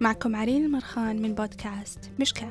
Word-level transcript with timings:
معكم 0.00 0.36
عرين 0.36 0.64
المرخان 0.64 1.22
من 1.22 1.34
بودكاست 1.34 2.10
مشكا. 2.20 2.48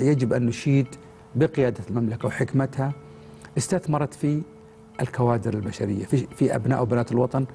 يجب 0.00 0.32
أن 0.32 0.46
نشيد 0.46 0.86
بقيادة 1.34 1.84
المملكة 1.90 2.26
وحكمتها 2.26 2.92
استثمرت 3.58 4.14
في 4.14 4.42
الكوادر 5.00 5.54
البشرية 5.54 6.04
في, 6.04 6.26
في 6.26 6.54
أبناء 6.54 6.82
وبنات 6.82 7.12
الوطن 7.12 7.46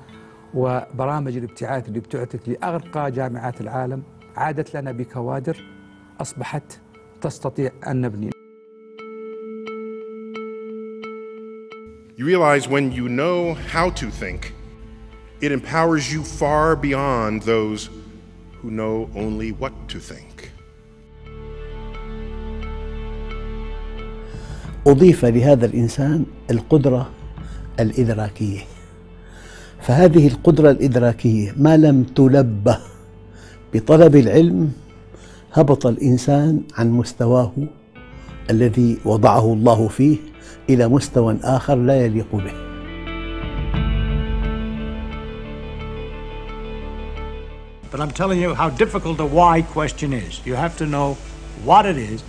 وبرامج 0.53 1.37
الابتعاث 1.37 1.87
اللي 1.87 1.99
ابتعثت 1.99 2.47
لأرقى 2.47 3.11
جامعات 3.11 3.61
العالم 3.61 4.03
عادت 4.35 4.75
لنا 4.75 4.91
بكوادر 4.91 5.57
أصبحت 6.21 6.79
تستطيع 7.21 7.71
أن 7.87 8.01
نبني 8.01 8.29
You 12.15 12.25
realize 12.25 12.67
when 12.67 12.91
you 12.91 13.09
know 13.09 13.55
how 13.73 13.89
to 14.01 14.11
think, 14.11 14.53
it 15.41 15.51
empowers 15.51 16.13
you 16.13 16.21
far 16.23 16.75
beyond 16.75 17.41
those 17.41 17.89
who 18.59 18.69
know 18.69 19.09
only 19.15 19.51
what 19.51 19.73
to 19.89 19.99
think. 19.99 20.51
أضيف 24.87 25.25
لهذا 25.25 25.65
الإنسان 25.65 26.25
القدرة 26.51 27.11
الإدراكية 27.79 28.61
فهذه 29.83 30.27
القدرة 30.27 30.71
الإدراكية 30.71 31.53
ما 31.57 31.77
لم 31.77 32.03
تلبه 32.03 32.77
بطلب 33.73 34.15
العلم 34.15 34.71
هبط 35.53 35.85
الإنسان 35.85 36.61
عن 36.77 36.91
مستواه 36.91 37.51
الذي 38.49 38.97
وضعه 39.05 39.53
الله 39.53 39.87
فيه 39.87 40.17
إلى 40.69 40.87
مستوى 40.87 41.37
آخر 41.43 41.75
لا 41.75 42.05
يليق 42.05 42.35
به 42.35 42.53
But 47.91 47.99
I'm 47.99 48.11
telling 48.11 48.41
you 48.41 48.55
how 48.55 48.69
difficult 48.69 49.17
the 49.17 49.25
why 49.25 49.61
question 49.61 50.13
is. 50.13 50.41
You 50.47 50.55
have 50.55 50.75
to 50.77 50.87
know 50.87 51.13
what 51.63 51.85
it 51.85 51.95
is 51.95 52.23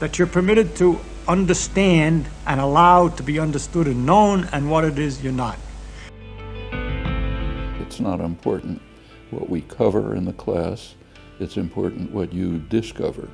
that 0.00 0.18
you're 0.18 0.26
permitted 0.26 0.76
to 0.76 0.98
understand 1.26 2.24
and 2.46 2.58
allowed 2.58 3.18
to 3.18 3.22
be 3.22 3.38
understood 3.38 3.86
and 3.86 4.06
known, 4.06 4.48
and 4.50 4.70
what 4.70 4.84
it 4.84 4.98
is 4.98 5.22
you're 5.22 5.40
not. 5.46 5.58
It's 7.88 8.00
not 8.00 8.20
important 8.20 8.82
what 9.30 9.48
we 9.48 9.62
cover 9.62 10.14
in 10.14 10.26
the 10.26 10.34
class, 10.34 10.94
it's 11.40 11.56
important 11.56 12.10
what 12.12 12.34
you 12.34 12.58
discover. 12.68 13.28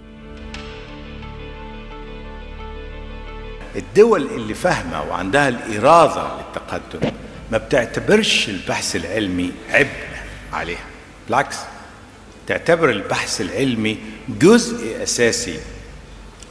الدول 3.76 4.26
اللي 4.26 4.54
فاهمة 4.54 5.02
وعندها 5.02 5.48
الإرادة 5.48 6.28
للتقدم 6.36 7.10
ما 7.52 7.58
بتعتبرش 7.58 8.48
البحث 8.48 8.96
العلمي 8.96 9.52
عبء 9.70 10.06
عليها 10.52 10.84
بالعكس 11.26 11.56
تعتبر 12.46 12.90
البحث 12.90 13.40
العلمي 13.40 13.98
جزء 14.28 15.02
أساسي 15.02 15.58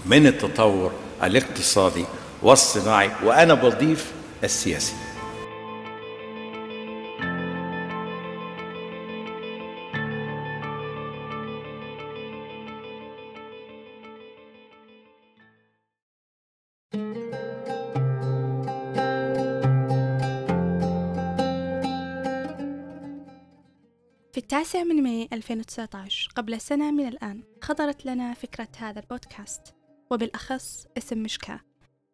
من 0.06 0.28
التطور 0.28 0.92
الاقتصادي 1.24 2.06
والصناعي 2.42 3.10
وأنا 3.24 3.54
بضيف 3.54 4.12
السياسي 4.44 4.94
في 24.34 24.40
التاسع 24.40 24.84
من 24.84 25.04
ماي 25.04 25.30
2019 25.34 26.32
قبل 26.36 26.62
سنة 26.62 26.92
من 26.92 27.08
الآن 27.08 27.44
خطرت 27.62 28.06
لنا 28.06 28.34
فكرة 28.34 28.68
هذا 28.78 29.00
البودكاست 29.00 29.76
وبالأخص 30.12 30.88
اسم 30.98 31.24
مشكاة. 31.24 31.60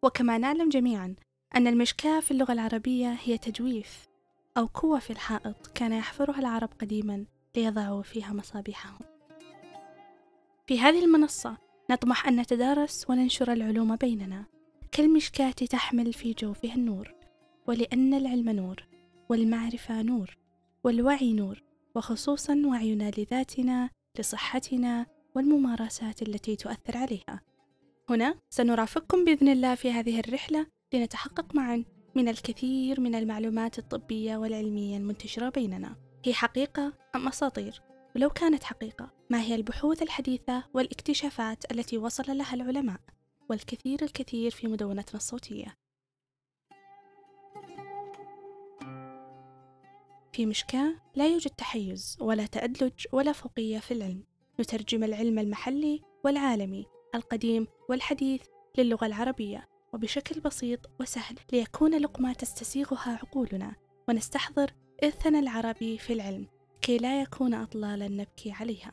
وكما 0.02 0.38
نعلم 0.38 0.68
جميعا 0.68 1.14
أن 1.56 1.66
المشكاة 1.66 2.20
في 2.20 2.30
اللغة 2.30 2.52
العربية 2.52 3.16
هي 3.22 3.38
تجويف 3.38 4.08
أو 4.56 4.68
كوة 4.68 4.98
في 4.98 5.10
الحائط 5.10 5.66
كان 5.74 5.92
يحفرها 5.92 6.38
العرب 6.38 6.68
قديما 6.80 7.24
ليضعوا 7.56 8.02
فيها 8.02 8.32
مصابيحهم. 8.32 9.00
في 10.66 10.80
هذه 10.80 11.04
المنصة 11.04 11.56
نطمح 11.90 12.26
أن 12.26 12.40
نتدارس 12.40 13.10
وننشر 13.10 13.52
العلوم 13.52 13.96
بيننا. 13.96 14.44
كالمشكاة 14.92 15.50
تحمل 15.50 16.12
في 16.12 16.32
جوفها 16.32 16.74
النور 16.74 17.14
ولأن 17.66 18.14
العلم 18.14 18.50
نور 18.50 18.86
والمعرفة 19.28 20.02
نور 20.02 20.36
والوعي 20.84 21.32
نور 21.32 21.69
وخصوصا 21.96 22.62
وعينا 22.66 23.10
لذاتنا 23.18 23.90
لصحتنا 24.18 25.06
والممارسات 25.34 26.22
التي 26.22 26.56
تؤثر 26.56 26.96
عليها. 26.96 27.40
هنا 28.10 28.34
سنرافقكم 28.50 29.24
بإذن 29.24 29.48
الله 29.48 29.74
في 29.74 29.92
هذه 29.92 30.20
الرحلة 30.20 30.66
لنتحقق 30.94 31.54
معا 31.54 31.84
من 32.14 32.28
الكثير 32.28 33.00
من 33.00 33.14
المعلومات 33.14 33.78
الطبية 33.78 34.36
والعلمية 34.36 34.96
المنتشرة 34.96 35.48
بيننا. 35.48 35.96
هي 36.24 36.34
حقيقة 36.34 36.92
أم 37.14 37.28
أساطير؟ 37.28 37.82
ولو 38.16 38.30
كانت 38.30 38.64
حقيقة 38.64 39.10
ما 39.30 39.40
هي 39.40 39.54
البحوث 39.54 40.02
الحديثة 40.02 40.64
والاكتشافات 40.74 41.72
التي 41.72 41.98
وصل 41.98 42.38
لها 42.38 42.54
العلماء؟ 42.54 43.00
والكثير 43.50 44.02
الكثير 44.02 44.50
في 44.50 44.66
مدونتنا 44.66 45.16
الصوتية. 45.16 45.79
في 50.40 50.46
مشكاة 50.46 50.94
لا 51.14 51.28
يوجد 51.28 51.50
تحيز 51.50 52.16
ولا 52.20 52.46
تأدلج 52.46 53.06
ولا 53.12 53.32
فوقية 53.32 53.78
في 53.78 53.94
العلم. 53.94 54.24
نترجم 54.60 55.04
العلم 55.04 55.38
المحلي 55.38 56.00
والعالمي 56.24 56.86
القديم 57.14 57.66
والحديث 57.88 58.42
للغة 58.78 59.06
العربية 59.06 59.68
وبشكل 59.94 60.40
بسيط 60.40 60.80
وسهل 61.00 61.36
ليكون 61.52 61.94
لقمة 61.98 62.32
تستسيغها 62.32 63.18
عقولنا 63.22 63.74
ونستحضر 64.08 64.70
إرثنا 65.04 65.38
العربي 65.38 65.98
في 65.98 66.12
العلم 66.12 66.46
كي 66.82 66.98
لا 66.98 67.22
يكون 67.22 67.54
أطلالا 67.54 68.08
نبكي 68.08 68.52
عليها. 68.52 68.92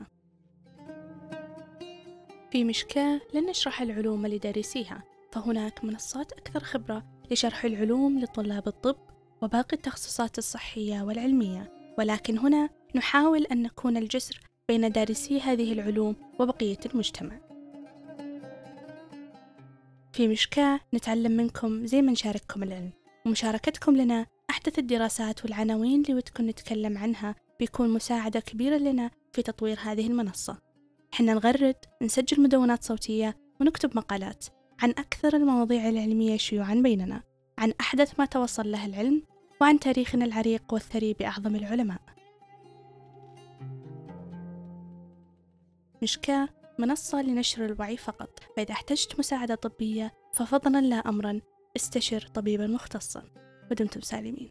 في 2.52 2.64
مشكاة 2.64 3.22
لن 3.34 3.50
نشرح 3.50 3.82
العلوم 3.82 4.28
لدارسيها 4.28 5.04
فهناك 5.32 5.84
منصات 5.84 6.32
أكثر 6.32 6.60
خبرة 6.60 7.06
لشرح 7.32 7.66
العلوم 7.66 8.20
لطلاب 8.20 8.68
الطب 8.68 9.17
وباقي 9.42 9.78
التخصصات 9.78 10.38
الصحية 10.38 11.02
والعلمية 11.02 11.72
ولكن 11.98 12.38
هنا 12.38 12.70
نحاول 12.96 13.44
أن 13.44 13.64
نكون 13.64 13.98
الجسر 13.98 14.40
بين 14.68 14.92
دارسي 14.92 15.40
هذه 15.40 15.74
العلوم 15.74 16.16
وبقية 16.40 16.78
المجتمع. 16.86 17.40
في 20.14 20.28
مشكاة 20.28 20.80
نتعلم 20.94 21.32
منكم 21.32 21.86
زي 21.86 22.02
ما 22.02 22.12
نشارككم 22.12 22.64
العلم. 22.64 22.92
ومشاركتكم 23.26 23.98
لنا 23.98 24.26
أحدث 24.50 24.80
الدراسات 24.80 25.46
والعناوين 25.46 26.02
اللي 26.02 26.14
ودكم 26.14 26.50
نتكلم 26.50 26.98
عنها 26.98 27.36
بيكون 27.60 27.90
مساعدة 27.90 28.40
كبيرة 28.40 28.78
لنا 28.78 29.12
في 29.34 29.42
تطوير 29.42 29.78
هذه 29.82 30.08
المنصة. 30.08 30.58
حنا 31.12 31.34
نغرد 31.34 31.76
نسجل 32.02 32.42
مدونات 32.42 32.84
صوتية 32.84 33.38
ونكتب 33.62 33.98
مقالات 33.98 34.46
عن 34.82 34.90
أكثر 34.90 35.36
المواضيع 35.36 35.90
العلمية 35.90 36.38
شيوعا 36.38 36.76
بيننا. 36.76 37.24
عن 37.58 37.74
أحدث 37.82 38.20
ما 38.20 38.26
توصل 38.26 38.72
له 38.72 38.86
العلم 38.86 39.24
وعن 39.62 39.80
تاريخنا 39.80 40.26
العريق 40.26 40.74
والثري 40.74 41.14
بأعظم 41.14 41.56
العلماء. 41.56 42.02
مشكاة 46.04 46.50
منصة 46.80 47.22
لنشر 47.22 47.66
الوعي 47.66 47.98
فقط 47.98 48.40
فإذا 48.58 48.72
احتجت 48.72 49.20
مساعدة 49.20 49.56
طبية 49.56 50.14
ففضلا 50.34 50.82
لا 50.82 50.96
أمرا 50.96 51.42
استشر 51.76 52.28
طبيبا 52.34 52.68
مختصا. 52.68 53.24
ودمتم 53.72 54.02
سالمين. 54.02 54.50